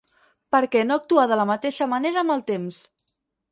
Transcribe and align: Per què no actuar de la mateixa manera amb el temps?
Per 0.55 0.61
què 0.75 0.81
no 0.91 0.97
actuar 1.01 1.27
de 1.33 1.37
la 1.41 1.47
mateixa 1.51 1.89
manera 1.93 2.25
amb 2.25 2.37
el 2.39 2.45
temps? 2.51 2.83